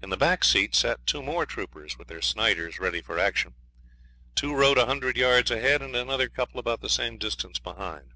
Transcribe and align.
In 0.00 0.10
the 0.10 0.16
back 0.16 0.44
seat 0.44 0.72
sat 0.72 1.04
two 1.04 1.20
more 1.20 1.44
troopers 1.46 1.98
with 1.98 2.06
their 2.06 2.22
Sniders 2.22 2.78
ready 2.78 3.00
for 3.00 3.18
action; 3.18 3.54
two 4.36 4.54
rode 4.54 4.78
a 4.78 4.86
hundred 4.86 5.16
yards 5.16 5.50
ahead, 5.50 5.82
and 5.82 5.96
another 5.96 6.28
couple 6.28 6.60
about 6.60 6.80
the 6.80 6.88
same 6.88 7.18
distance 7.18 7.58
behind. 7.58 8.12